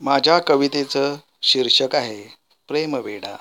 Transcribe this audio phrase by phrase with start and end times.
[0.00, 2.22] माझ्या कवितेचं शीर्षक आहे
[2.68, 3.36] प्रेमवेडा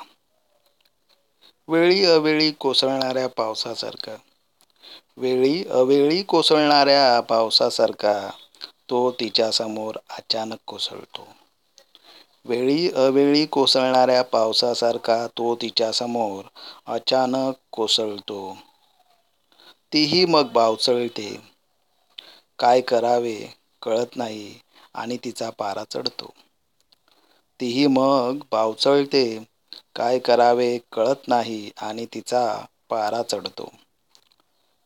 [1.67, 4.15] वेळी अवेळी कोसळणाऱ्या पावसासारखा.
[5.17, 8.13] वेळी अवेळी कोसळणाऱ्या पावसासारखा
[8.89, 11.27] तो तिच्यासमोर अचानक कोसळतो.
[12.45, 16.43] वेळी अवेळी कोसळणाऱ्या पावसासारखा तो तिच्यासमोर
[16.87, 18.39] अचानक कोसळतो.
[19.93, 21.29] तीही मग बावचळते
[22.59, 23.35] काय करावे
[23.81, 24.53] कळत नाही
[24.95, 26.33] आणि तिचा पारा चढतो.
[27.59, 29.23] तीही मग पावचळते.
[29.95, 32.45] काय करावे कळत नाही आणि तिचा
[32.89, 33.69] पारा चढतो.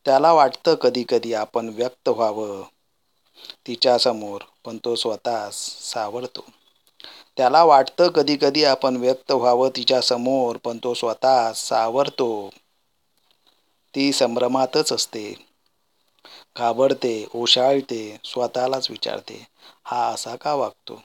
[0.06, 2.62] त्याला वाटतं कधी कधी आपण व्यक्त व्हावं.
[3.66, 6.44] तिच्यासमोर पण तो स्वतःच सावरतो.
[7.36, 12.30] त्याला वाटतं कधी कधी आपण व्यक्त व्हावं तिच्यासमोर पण तो स्वतःच सावरतो.
[13.94, 15.24] ती संभ्रमातच असते.
[16.56, 19.44] घाबरते ओशाळते स्वतःलाच विचारते.
[19.84, 21.00] हा असा का वागतो?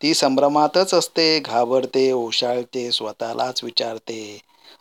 [0.00, 4.20] ती संभ्रमातच असते घाबरते ओशाळते स्वतःलाच विचारते.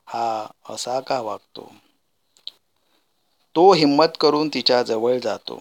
[0.08, 0.28] हा
[0.70, 1.70] असा का वागतो?
[3.56, 5.60] तो हिंमत करून तिच्या जवळ जातो.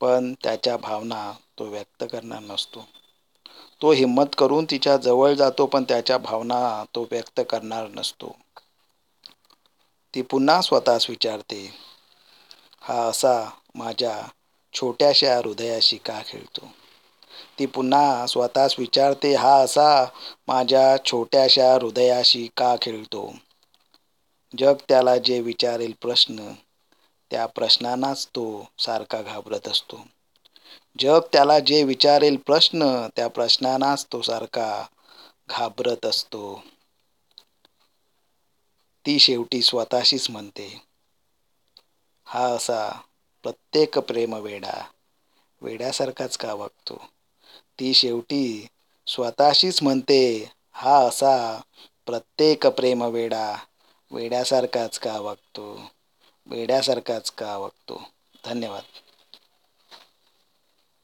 [0.00, 2.84] पण त्याच्या भावना तो व्यक्त करणार नसतो.
[3.80, 6.60] तो हिंमत करून तिच्या जवळ जातो पण त्याच्या भावना
[6.94, 8.36] तो व्यक्त करणार नसतो.
[10.14, 11.60] ती पुन्हा स्वतःच विचारते.
[12.82, 13.32] हा असा
[13.74, 14.12] माझ्या
[14.74, 16.70] छोट्याशा हृदयाशी का खेळतो?
[17.58, 19.88] ती पुन्हा स्वतःच विचारते हा असा
[20.48, 23.30] माझ्या छोट्याशा हृदयाशी का खेळतो?
[24.54, 26.52] जग त्याला जे विचारेल प्रश्न
[27.30, 28.44] त्या प्रश्नांनाच तो
[28.78, 30.04] सारखा घाबरत असतो.
[30.96, 34.68] जग त्याला जे विचारेल प्रश्न त्या प्रश्नांनाच तो सारखा
[35.48, 36.44] घाबरत असतो.
[39.04, 40.68] ती शेवटी स्वतःशीच म्हणते
[42.26, 42.78] हा असा
[43.44, 44.74] प्रत्येक प्रेमवेडा
[45.62, 46.98] वेड्यासारखाच का वागतो?
[47.78, 48.44] ती शेवटी
[49.06, 50.20] स्वतःशीच म्हणते
[50.74, 51.34] हा असा
[52.06, 53.46] प्रत्येक प्रेमवेडा
[54.10, 55.66] वेड्यासारखाच का वागतो?
[56.46, 58.02] वेड्यासारखाच का वागतो?
[58.44, 58.82] धन्यवाद.